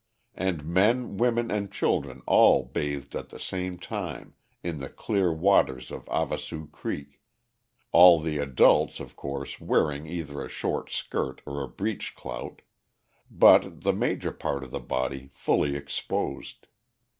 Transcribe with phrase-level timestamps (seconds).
[0.33, 5.91] And men, women, and children all bathed at the same time, in the clear waters
[5.91, 7.21] of Havasu Creek,
[7.91, 12.63] all the adults, of course, wearing either a short skirt or a breech clout,
[13.29, 16.65] but the major part of the body fully exposed.